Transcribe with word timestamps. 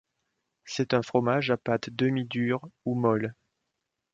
C'est 0.65 0.95
un 0.95 1.03
fromage 1.03 1.51
à 1.51 1.57
pâte 1.57 1.91
demi-dure 1.91 2.67
ou 2.85 2.95
molle. 2.95 3.35